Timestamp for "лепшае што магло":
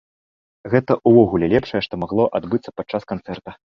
1.53-2.29